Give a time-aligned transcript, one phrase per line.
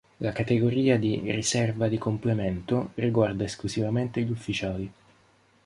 [0.17, 4.91] La categoria di "riserva di complemento" riguarda esclusivamente gli ufficiali.